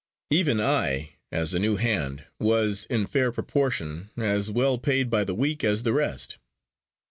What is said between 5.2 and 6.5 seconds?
the week as the rest.